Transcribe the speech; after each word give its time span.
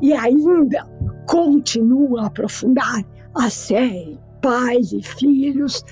E 0.00 0.12
ainda 0.12 0.84
continuo 1.26 2.18
a 2.18 2.26
aprofundar 2.26 3.04
a 3.34 3.50
série 3.50 4.18
Pais 4.40 4.92
e 4.92 5.02
Filhos, 5.02 5.84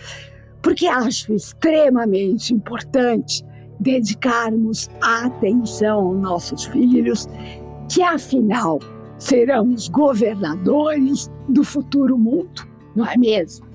porque 0.62 0.86
acho 0.86 1.32
extremamente 1.34 2.54
importante 2.54 3.44
dedicarmos 3.80 4.88
atenção 5.00 6.06
aos 6.06 6.20
nossos 6.20 6.64
filhos, 6.64 7.28
que 7.88 8.02
afinal 8.02 8.78
serão 9.18 9.72
os 9.72 9.88
governadores 9.88 11.30
do 11.48 11.62
futuro 11.62 12.18
mundo, 12.18 12.66
não 12.94 13.06
é 13.06 13.16
mesmo? 13.16 13.66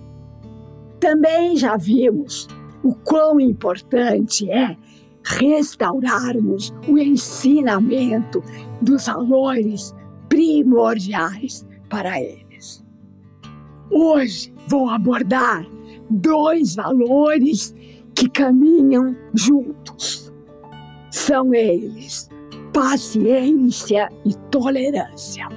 Também 1.00 1.56
já 1.56 1.78
vimos 1.78 2.48
o 2.84 2.94
quão 2.94 3.40
importante 3.40 4.50
é 4.50 4.76
restaurarmos 5.24 6.74
o 6.88 6.98
ensinamento 6.98 8.44
dos 8.82 9.06
valores 9.06 9.94
primordiais 10.32 11.68
para 11.90 12.22
eles. 12.22 12.82
Hoje 13.90 14.54
vou 14.66 14.90
abordar 14.90 15.68
dois 16.10 16.76
valores 16.76 17.76
que 18.16 18.30
caminham 18.30 19.14
juntos. 19.34 20.32
São 21.12 21.54
eles 21.54 22.30
paciência 22.72 24.08
e 24.24 24.34
tolerância. 24.50 25.50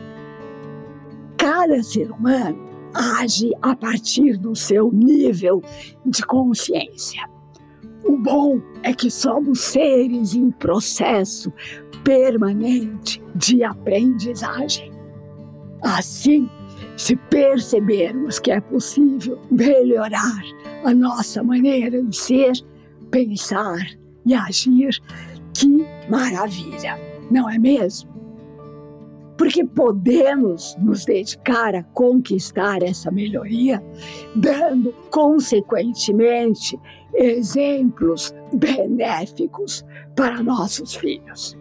Cada 1.38 1.80
ser 1.84 2.10
humano 2.10 2.58
age 2.92 3.52
a 3.62 3.76
partir 3.76 4.36
do 4.36 4.56
seu 4.56 4.90
nível 4.90 5.62
de 6.04 6.26
consciência. 6.26 7.33
O 8.04 8.16
bom 8.18 8.60
é 8.82 8.92
que 8.92 9.10
somos 9.10 9.60
seres 9.60 10.34
em 10.34 10.50
processo 10.50 11.52
permanente 12.04 13.22
de 13.34 13.64
aprendizagem. 13.64 14.92
Assim, 15.82 16.48
se 16.96 17.16
percebermos 17.16 18.38
que 18.38 18.50
é 18.50 18.60
possível 18.60 19.40
melhorar 19.50 20.42
a 20.84 20.94
nossa 20.94 21.42
maneira 21.42 22.02
de 22.02 22.16
ser, 22.16 22.52
pensar 23.10 23.78
e 24.26 24.34
agir, 24.34 25.00
que 25.54 25.86
maravilha, 26.08 26.98
não 27.30 27.48
é 27.48 27.58
mesmo? 27.58 28.10
Porque 29.44 29.62
podemos 29.62 30.74
nos 30.78 31.04
dedicar 31.04 31.74
a 31.74 31.82
conquistar 31.82 32.82
essa 32.82 33.10
melhoria, 33.10 33.84
dando, 34.34 34.90
consequentemente, 35.10 36.80
exemplos 37.12 38.34
benéficos 38.54 39.84
para 40.16 40.42
nossos 40.42 40.94
filhos. 40.94 41.58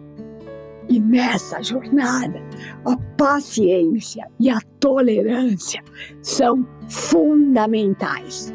E 0.88 0.98
nessa 0.98 1.62
jornada, 1.62 2.40
a 2.86 2.96
paciência 3.18 4.26
e 4.40 4.48
a 4.48 4.62
tolerância 4.80 5.84
são 6.22 6.66
fundamentais. 6.88 8.50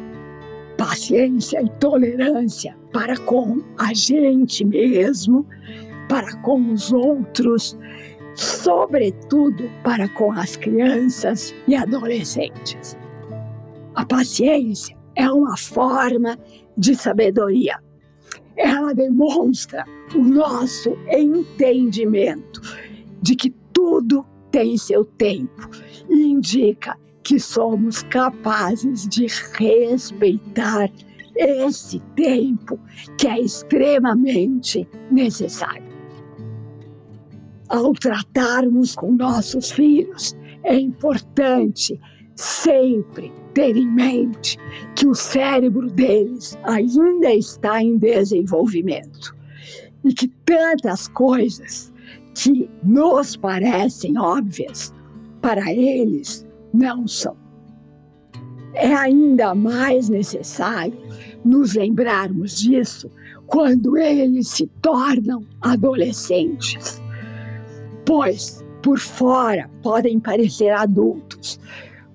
Paciência 0.76 1.62
e 1.62 1.68
tolerância 1.78 2.76
para 2.92 3.16
com 3.16 3.62
a 3.78 3.94
gente 3.94 4.64
mesmo, 4.64 5.46
para 6.08 6.36
com 6.38 6.72
os 6.72 6.92
outros, 6.92 7.78
sobretudo 8.40 9.70
para 9.84 10.08
com 10.08 10.32
as 10.32 10.56
crianças 10.56 11.54
e 11.68 11.76
adolescentes. 11.76 12.96
A 13.94 14.06
paciência 14.06 14.96
é 15.14 15.30
uma 15.30 15.58
forma 15.58 16.38
de 16.76 16.94
sabedoria. 16.94 17.78
Ela 18.56 18.94
demonstra 18.94 19.84
o 20.14 20.20
nosso 20.20 20.96
entendimento 21.10 22.62
de 23.20 23.36
que 23.36 23.50
tudo 23.74 24.24
tem 24.50 24.78
seu 24.78 25.04
tempo 25.04 25.68
e 26.08 26.22
indica 26.22 26.96
que 27.22 27.38
somos 27.38 28.02
capazes 28.04 29.06
de 29.06 29.26
respeitar 29.52 30.90
esse 31.36 32.00
tempo 32.16 32.80
que 33.18 33.28
é 33.28 33.38
extremamente 33.38 34.88
necessário. 35.10 35.89
Ao 37.70 37.92
tratarmos 37.92 38.96
com 38.96 39.12
nossos 39.12 39.70
filhos, 39.70 40.36
é 40.64 40.76
importante 40.76 41.98
sempre 42.34 43.32
ter 43.54 43.76
em 43.76 43.88
mente 43.88 44.58
que 44.96 45.06
o 45.06 45.14
cérebro 45.14 45.88
deles 45.88 46.58
ainda 46.64 47.32
está 47.32 47.80
em 47.80 47.96
desenvolvimento 47.96 49.36
e 50.04 50.12
que 50.12 50.26
tantas 50.44 51.06
coisas 51.06 51.92
que 52.34 52.68
nos 52.82 53.36
parecem 53.36 54.18
óbvias, 54.18 54.92
para 55.40 55.72
eles 55.72 56.44
não 56.74 57.06
são. 57.06 57.36
É 58.74 58.92
ainda 58.92 59.54
mais 59.54 60.08
necessário 60.08 60.98
nos 61.44 61.74
lembrarmos 61.74 62.58
disso 62.58 63.10
quando 63.46 63.96
eles 63.96 64.48
se 64.48 64.66
tornam 64.80 65.44
adolescentes, 65.60 67.00
pois 68.10 68.64
por 68.82 68.98
fora 68.98 69.70
podem 69.84 70.18
parecer 70.18 70.70
adultos, 70.70 71.60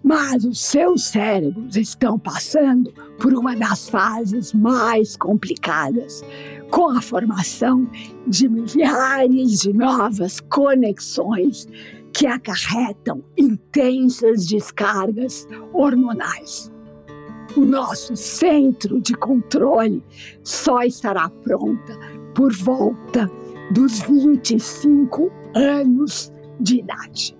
mas 0.04 0.44
os 0.44 0.60
seus 0.60 1.06
cérebros 1.06 1.78
estão 1.78 2.20
passando 2.20 2.92
por 3.18 3.34
uma 3.34 3.56
das 3.56 3.88
fases 3.88 4.52
mais 4.52 5.16
complicadas, 5.16 6.22
com 6.70 6.90
a 6.90 7.02
formação 7.02 7.90
de 8.28 8.50
milhares 8.50 9.62
de 9.62 9.72
novas 9.72 10.42
conexões 10.42 11.66
que 12.12 12.28
acarretam 12.28 13.24
intensas 13.38 14.46
descargas 14.46 15.48
hormonais. 15.72 16.70
O 17.56 17.62
nosso 17.62 18.18
centro 18.18 19.00
de 19.00 19.14
controle 19.14 20.04
só 20.44 20.84
estará 20.84 21.30
pronta 21.30 21.98
por 22.34 22.52
volta 22.52 23.32
dos 23.72 24.02
25 24.02 25.45
anos 25.56 26.32
de 26.60 26.80
idade. 26.80 27.36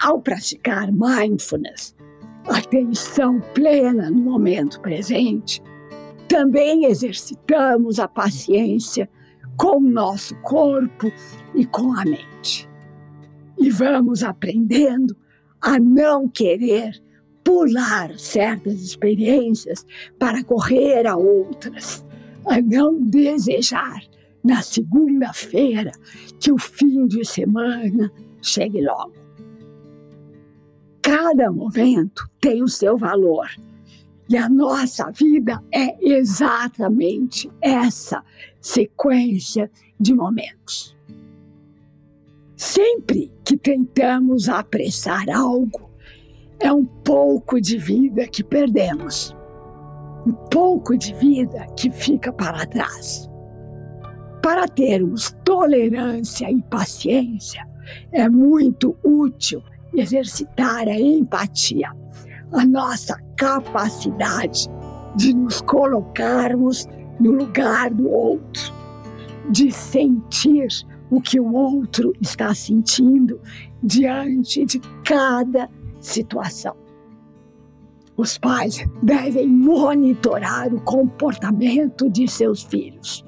Ao 0.00 0.20
praticar 0.20 0.90
mindfulness, 0.90 1.94
atenção 2.48 3.40
plena 3.54 4.10
no 4.10 4.20
momento 4.20 4.80
presente, 4.80 5.62
também 6.26 6.86
exercitamos 6.86 8.00
a 8.00 8.08
paciência 8.08 9.08
com 9.56 9.76
o 9.76 9.90
nosso 9.90 10.34
corpo 10.36 11.12
e 11.54 11.64
com 11.66 11.92
a 11.92 12.04
mente. 12.04 12.68
E 13.58 13.70
vamos 13.70 14.24
aprendendo 14.24 15.16
a 15.60 15.78
não 15.78 16.28
querer 16.28 17.00
pular 17.44 18.18
certas 18.18 18.80
experiências 18.80 19.86
para 20.18 20.42
correr 20.42 21.06
a 21.06 21.16
outras, 21.16 22.04
a 22.46 22.60
não 22.60 23.00
desejar 23.00 24.02
na 24.44 24.60
segunda-feira 24.60 25.92
que 26.38 26.52
o 26.52 26.58
fim 26.58 27.06
de 27.06 27.24
semana 27.24 28.12
chegue 28.42 28.82
logo. 28.82 29.14
Cada 31.00 31.50
momento 31.50 32.28
tem 32.40 32.62
o 32.62 32.68
seu 32.68 32.98
valor 32.98 33.48
e 34.28 34.36
a 34.36 34.48
nossa 34.48 35.10
vida 35.10 35.62
é 35.72 35.96
exatamente 36.00 37.50
essa 37.60 38.22
sequência 38.60 39.70
de 39.98 40.14
momentos. 40.14 40.96
Sempre 42.56 43.30
que 43.44 43.56
tentamos 43.56 44.48
apressar 44.48 45.28
algo, 45.28 45.90
é 46.58 46.72
um 46.72 46.84
pouco 46.84 47.60
de 47.60 47.76
vida 47.76 48.26
que 48.26 48.42
perdemos, 48.42 49.36
um 50.26 50.32
pouco 50.32 50.96
de 50.96 51.12
vida 51.14 51.66
que 51.76 51.90
fica 51.90 52.32
para 52.32 52.64
trás. 52.66 53.28
Para 54.44 54.68
termos 54.68 55.34
tolerância 55.42 56.50
e 56.50 56.60
paciência, 56.64 57.66
é 58.12 58.28
muito 58.28 58.94
útil 59.02 59.62
exercitar 59.94 60.86
a 60.86 61.00
empatia 61.00 61.90
a 62.52 62.66
nossa 62.66 63.18
capacidade 63.38 64.68
de 65.16 65.32
nos 65.32 65.62
colocarmos 65.62 66.86
no 67.18 67.30
lugar 67.30 67.88
do 67.88 68.06
outro, 68.06 68.70
de 69.48 69.72
sentir 69.72 70.68
o 71.10 71.22
que 71.22 71.40
o 71.40 71.50
outro 71.54 72.12
está 72.20 72.54
sentindo 72.54 73.40
diante 73.82 74.66
de 74.66 74.78
cada 75.06 75.70
situação. 76.00 76.76
Os 78.14 78.36
pais 78.36 78.84
devem 79.02 79.48
monitorar 79.48 80.74
o 80.74 80.82
comportamento 80.82 82.10
de 82.10 82.28
seus 82.28 82.62
filhos. 82.62 83.24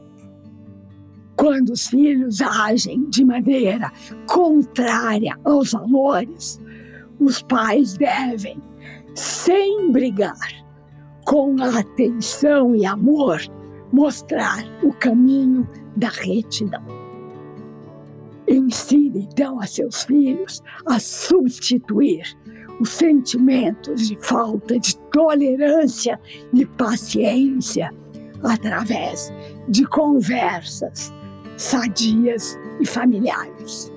Quando 1.37 1.71
os 1.71 1.89
filhos 1.89 2.41
agem 2.41 3.09
de 3.11 3.25
maneira 3.25 3.93
contrária 4.27 5.37
aos 5.45 5.73
valores, 5.73 6.59
os 7.21 7.43
pais 7.43 7.97
devem, 7.99 8.61
sem 9.15 9.93
brigar, 9.93 10.65
com 11.27 11.57
atenção 11.63 12.75
e 12.75 12.87
amor, 12.87 13.41
mostrar 13.93 14.65
o 14.83 14.93
caminho 14.93 15.69
da 15.95 16.09
retidão. 16.09 16.83
Ensine 18.49 19.29
então 19.31 19.61
a 19.61 19.67
seus 19.67 20.05
filhos 20.05 20.63
a 20.87 20.99
substituir 20.99 22.23
os 22.81 22.91
sentimentos 22.91 24.09
de 24.09 24.17
falta 24.21 24.79
de 24.79 24.97
tolerância 25.11 26.19
e 26.55 26.65
paciência 26.65 27.93
através 28.43 29.33
de 29.69 29.85
conversas 29.87 31.13
sadias 31.57 32.59
e 32.81 32.87
familiares. 32.87 33.93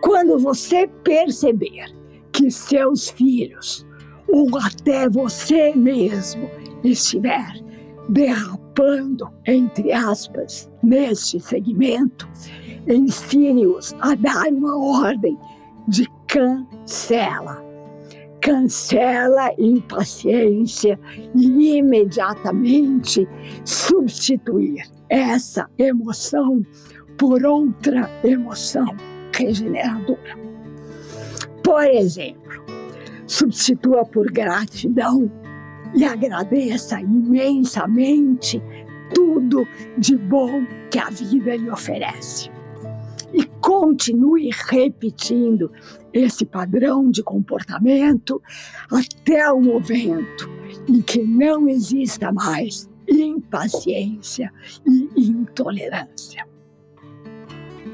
Quando 0.00 0.38
você 0.38 0.86
perceber 1.04 1.94
que 2.32 2.50
seus 2.50 3.10
filhos 3.10 3.86
ou 4.28 4.48
até 4.58 5.08
você 5.08 5.74
mesmo 5.74 6.50
estiver 6.82 7.62
derrapando, 8.08 9.28
entre 9.46 9.92
aspas, 9.92 10.70
neste 10.82 11.38
segmento, 11.38 12.28
ensine-os 12.88 13.94
a 14.00 14.14
dar 14.14 14.48
uma 14.48 14.76
ordem 15.02 15.38
de 15.86 16.08
cancela. 16.26 17.71
Cancela 18.42 19.54
impaciência 19.56 20.98
e 21.34 21.76
imediatamente 21.78 23.26
substituir 23.64 24.82
essa 25.08 25.70
emoção 25.78 26.60
por 27.16 27.44
outra 27.44 28.10
emoção 28.24 28.96
regeneradora. 29.32 30.36
Por 31.62 31.84
exemplo, 31.84 32.64
substitua 33.28 34.04
por 34.04 34.30
gratidão 34.32 35.30
e 35.94 36.04
agradeça 36.04 37.00
imensamente 37.00 38.60
tudo 39.14 39.64
de 39.96 40.16
bom 40.16 40.66
que 40.90 40.98
a 40.98 41.10
vida 41.10 41.54
lhe 41.54 41.70
oferece 41.70 42.50
continue 43.82 44.48
repetindo 44.68 45.68
esse 46.12 46.46
padrão 46.46 47.10
de 47.10 47.20
comportamento 47.20 48.40
até 48.88 49.50
o 49.50 49.60
momento 49.60 50.48
em 50.88 51.02
que 51.02 51.20
não 51.20 51.68
exista 51.68 52.30
mais 52.30 52.88
impaciência 53.08 54.52
e 54.86 55.10
intolerância. 55.20 56.46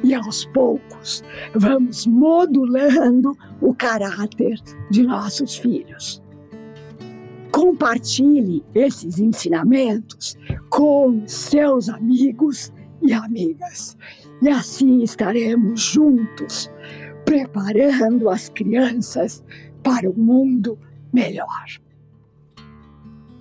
E 0.04 0.12
aos 0.12 0.44
poucos 0.52 1.24
vamos 1.54 2.06
modulando 2.06 3.34
o 3.58 3.72
caráter 3.72 4.60
de 4.90 5.02
nossos 5.04 5.56
filhos. 5.56 6.22
Compartilhe 7.50 8.62
esses 8.74 9.18
ensinamentos 9.18 10.36
com 10.68 11.26
seus 11.26 11.88
amigos 11.88 12.74
e 13.02 13.12
amigas 13.12 13.96
e 14.40 14.48
assim 14.48 15.02
estaremos 15.02 15.80
juntos, 15.80 16.70
preparando 17.24 18.28
as 18.28 18.48
crianças 18.48 19.44
para 19.82 20.08
um 20.08 20.14
mundo 20.14 20.78
melhor. 21.12 21.66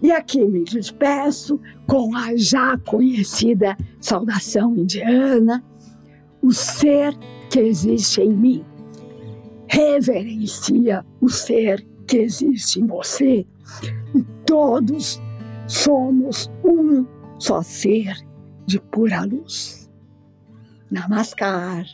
E 0.02 0.12
aqui 0.12 0.44
me 0.46 0.64
despeço 0.64 1.60
com 1.88 2.16
a 2.16 2.36
já 2.36 2.78
conhecida 2.78 3.78
saudação 4.00 4.76
indiana: 4.76 5.64
o 6.42 6.52
ser 6.54 7.16
que 7.50 7.60
existe 7.60 8.22
em 8.22 8.34
mim. 8.34 8.66
Reverencia 9.68 11.06
o 11.20 11.30
ser 11.30 11.86
que 12.08 12.18
existe 12.18 12.80
em 12.80 12.88
você 12.88 13.46
e 14.16 14.24
todos 14.46 15.22
somos 15.68 16.50
um 16.64 17.06
só 17.38 17.62
ser 17.62 18.27
de 18.68 18.80
pura 18.80 19.26
luz. 19.26 19.90
Namaskar. 20.92 21.86